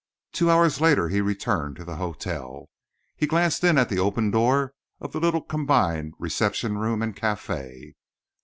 [0.31, 2.69] Two hours later he returned to the hotel.
[3.15, 7.93] He glanced in at the open door of the little combined reception room and café.